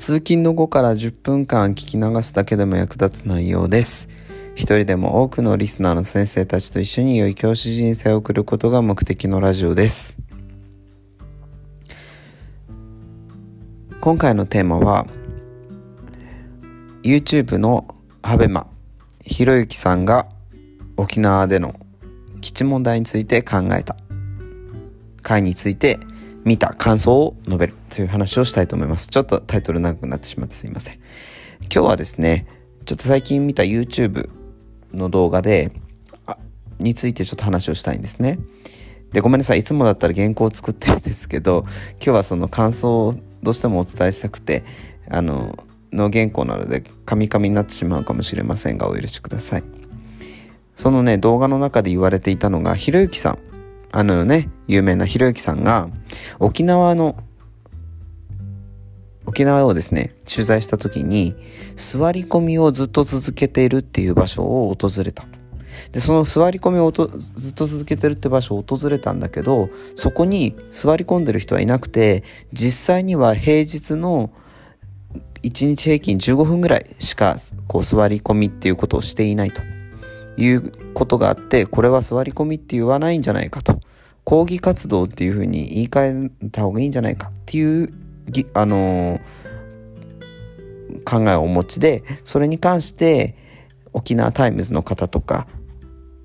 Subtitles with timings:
[0.00, 4.08] 通勤の後から10分間聞き流すだけでも役立つ内容です。
[4.54, 10.16] 一人でも多くのリスナーの先生たちと一緒に良い教師人生を送ることが目的のラジオです。
[14.00, 15.06] 今回のテーマは
[17.02, 17.86] YouTube の
[18.22, 18.68] ハベマ
[19.20, 20.26] ひろゆきさんが
[20.96, 21.78] 沖縄での
[22.40, 23.96] 基地問題について考えた
[25.20, 26.00] 回について
[26.44, 29.08] 見た感想を述べるという話をしたいと思います。
[29.08, 30.94] ちょっとタイトル長くなってしまってすいません。
[31.62, 32.46] 今日はですね、
[32.86, 34.30] ちょっと最近見た YouTube
[34.92, 35.72] の動画で、
[36.78, 38.38] についてちょっと話をしたいんですね。
[39.12, 39.58] で、ごめんなさい。
[39.58, 44.64] いつもだったら原稿を作ってるんですけど、今日はその感想をどうしてもお伝えしたくて、
[45.10, 45.58] あの、
[45.92, 49.64] の原稿なので、カミカミになってしまうかもしれませんが、お許しください。
[50.76, 53.49] そのね、動画の中で言われていたのが、ひろゆきさん。
[53.92, 55.88] あのね、有名なひろゆきさんが、
[56.38, 57.16] 沖縄の、
[59.26, 61.34] 沖縄をですね、取材した時に、
[61.76, 65.26] 座り込みをずっと続けているっていう場所を訪れた。
[65.92, 74.30] で、その座り込みをずっと続けてるって場所を訪れたんだけど、そこに座り込んでる人はいなくて、実際には平日の
[75.42, 77.36] 1日平均15分ぐらいしか
[77.66, 79.62] こう座り込みっていうことをしていないと。
[80.36, 83.80] いうことがあってこれは座り込みって言わないんじゃないかと
[84.24, 87.92] 抗議活動っていうふうに言い換えた方がいいんじゃないかっていう
[88.54, 89.20] あのー、
[91.04, 93.36] 考えをお持ちでそれに関して
[93.92, 95.48] 沖縄タイムズの方とか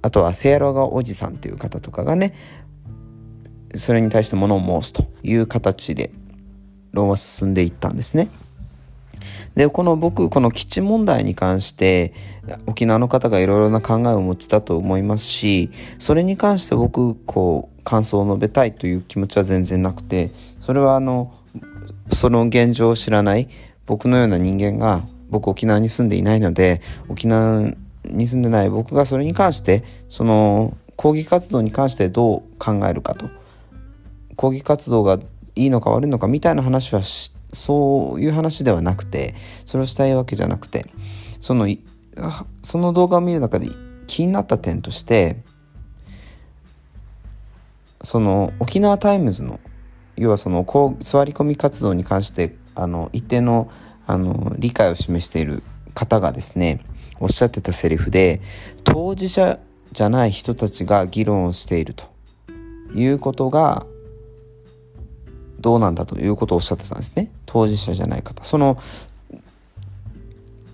[0.01, 2.35] あとはせやろがいおじさんっていう方とかがね
[3.75, 6.11] それに対して物を申すという形で
[6.91, 8.29] 論は進んでいったんですね。
[9.55, 12.13] でこの僕この基地問題に関して
[12.65, 21.33] 沖縄の方がいろいろな考えを持ちたと思いますしそれに関して僕こう感想を述べたいという気持ちは全然なくてそれはあの
[22.11, 23.49] その現状を知らない
[23.85, 27.71] 僕のような人間が僕沖縄に住んでいないので沖縄
[28.03, 33.29] に住んでない僕がそれに関してその抗議活動に関してどう考えるかと。
[34.35, 35.19] 抗議活動が
[35.55, 39.33] いいのか悪いのかみたいな話はしてそういう話ではなくて
[39.65, 40.85] それをしたいわけじゃなくて
[41.39, 41.67] その
[42.61, 43.67] その動画を見る中で
[44.07, 45.37] 気になった点として
[48.01, 49.59] その沖縄タイムズの
[50.15, 53.69] 要はそのこう座り込み活動に関してあの一定の
[54.07, 55.63] あの理解を示している
[55.95, 56.85] 方がですね
[57.19, 58.39] おっしゃってたセリフで
[58.83, 59.59] 当事者
[59.91, 62.05] じゃない人たちが議論をしていると
[62.93, 63.87] いうことが
[65.65, 68.77] どうなんだということをおっしゃってたんですね当事者じゃない方その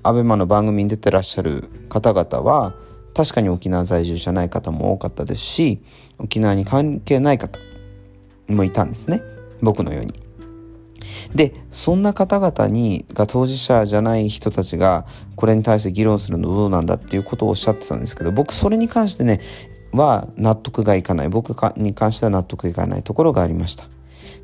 [0.04, 2.74] アベマの番組に出てらっしゃる方々は
[3.14, 5.80] 確かに沖縄在住じゃない方も多かったですし
[6.18, 7.58] 沖縄に関係ない方
[8.50, 9.22] もいたんですね
[9.62, 10.14] 僕のように。
[11.34, 15.06] でそんな方々にが当事者じゃない人たちが
[15.38, 19.40] これに対して議論するのどうなんだっていうことをおっしゃってたんですけど僕それに関してね
[19.94, 23.86] は納得がいかない僕に関しては納得いかないところがありました。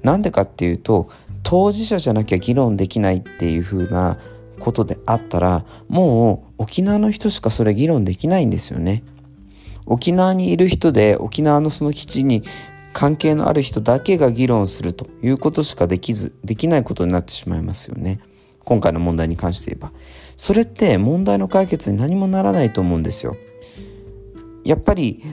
[0.03, 1.09] なんでかっていうと
[1.43, 4.17] 当事者じゃなきゃ議論できないっていう風な
[4.59, 9.03] ことであったらもう沖縄の人しかそれ議論できないんですよね。
[9.85, 12.43] 沖縄にいる人で沖縄のその基地に
[12.91, 18.19] 関係のある人だけが議論するということしかできずできないことになってしまいますよね。
[18.65, 19.93] 今回の問題に関して言えば。
[20.35, 23.37] それって問題の解決に何もならないと思うんですよ。
[24.65, 25.23] やっぱり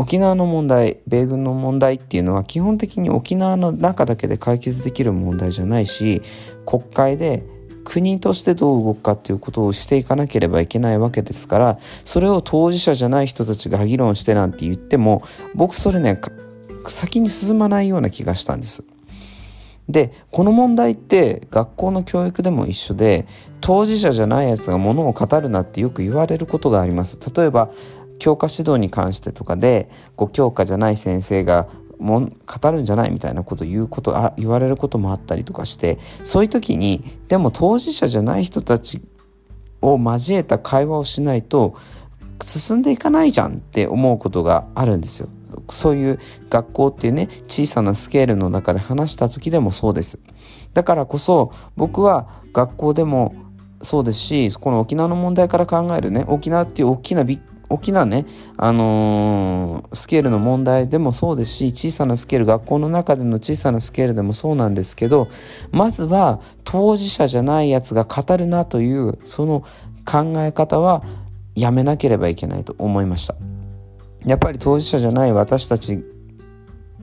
[0.00, 6.22] 沖縄の問題米軍の問題っていうのは基本的に沖縄の中だけで解決できる問題じゃないし
[6.64, 7.44] 国会で
[7.84, 15.22] 国としてどう動くかっていうことをしていかなければいけないわけですからそれを当事者じゃない人たちが議論してなんて言っても
[15.54, 16.18] 僕それね
[16.86, 18.84] 先に進まないような気がしたんです。
[19.86, 23.26] でこの問題って学校の教育でも一緒で
[23.60, 27.18] 当事者じゃないやつがものを語るなってよく言われることがあります。
[27.34, 27.70] 例えば
[28.20, 31.66] 教科指導に関してとかでこう教科じゃない先生が
[31.98, 39.02] も語るんじゃないみたいなこと言うことあ言われることもあったりとかしてそういう時にでも当事者じゃない人たち
[39.82, 41.76] を交えた会話をしないと
[42.42, 45.28] 進んでいかないじゃんって思うことがあるんですよ。
[45.70, 46.18] そういう
[46.48, 50.18] 学校っていうね小さなスケールの中で話した時でもそうです
[50.74, 53.34] だからこそ僕は学校でも
[53.82, 58.26] そうですしこの沖縄の問題から考えるね沖縄っていう大きなビッ大きなね、
[58.56, 65.28] あのー、スケールの問題でもそうですし小さなスケール学校の中での小さなスケールでもそうなんですけど
[65.70, 69.64] まずは当事者じゃないやつが語るなというその
[70.04, 71.04] 考え方は
[71.54, 73.36] やめなければいけないと思いました。
[74.24, 76.04] やっぱり当事者じゃない私たち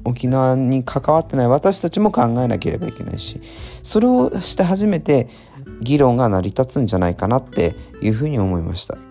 [0.04, 3.42] 沖縄に関わってない私たちも考えなければいけないし
[3.82, 5.28] それをして初めて
[5.82, 9.07] 議論が成り立つんじゃないかなっていうふうに思いました。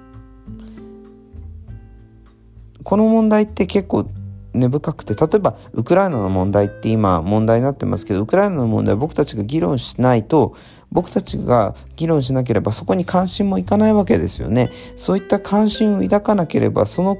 [2.86, 4.08] この問題って結構
[4.54, 10.54] 根深くて例えばウクライナの問題って今問題になってますけどウクライナの問題は僕たちが議論しないと
[10.92, 14.70] 僕たちが議論しなければそこに関心もいかないわけですよね。
[14.94, 17.18] そういった関心を抱かなければその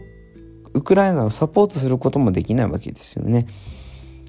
[0.73, 3.49] ウクライナをサポートすることもできないわけですよね。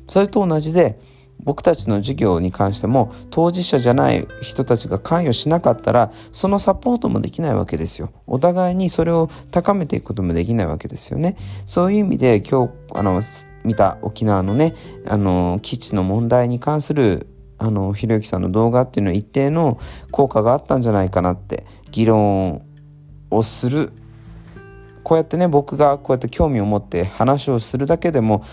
[0.10, 1.00] それと同じで
[1.40, 8.12] 僕たちの授業に関しても当事者じゃない人たちが関与しなかったらそのサポートもできないわけですよ。
[8.26, 11.38] お互いにそれを高めていくこともできないわけですよね。
[11.66, 13.22] そういう意味で今日あの
[13.64, 14.76] 見た沖縄のね
[15.08, 19.80] あの基地の問題に関するあのひろゆきさんの動画っていうのは一定の
[20.12, 22.62] 効果があったんじゃないかなって議論
[23.30, 23.92] をする。
[25.04, 28.44] こうやってね僕がこうやって興味を持って話をするだけでも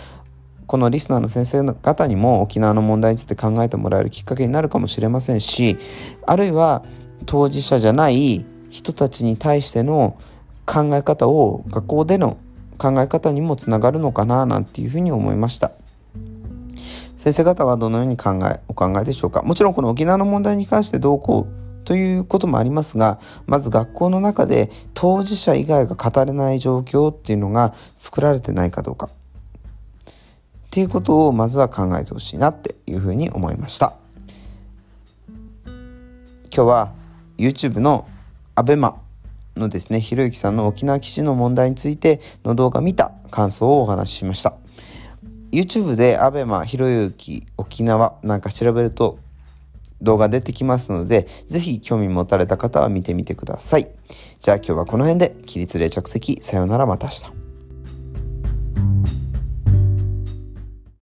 [0.67, 5.77] このリスナーの先生方にも沖縄の問題について考えてもらえるきっかけになるかもしれませんし
[6.25, 6.83] あるいは
[7.25, 10.17] 当事者じゃない人たちに対しての
[10.65, 12.37] 考え方を学校での
[12.77, 15.71] 考え方にもつながるのかななんていうふうに思いました。
[17.17, 19.41] 先生方はどのように考えお考えでしょうか？
[19.43, 29.09] もちろんこの沖縄の問題に関してどうこうということもありますがまず学校の中で当事者以外が語れない状況っていうのが作られてないかどうか。
[30.75, 33.93] っていうことをまずは考えてほしいなっていうふうに思いました
[35.65, 35.73] 今
[36.51, 36.91] 日は
[37.37, 38.05] YouTube の
[38.55, 38.95] ABEMA
[39.55, 44.53] のですねひろゆきさんの沖縄基地の問題についての動画見た感想をお話ししました
[45.53, 49.17] YouTube で ABEMA ひろゆき沖縄なんか調べると
[50.01, 53.87] 動画出てきますので、ぜひ興味持たれた方は見てみてください。
[54.41, 57.44] じゃあ今日はこの辺で、起立例着席、さようならまた明日。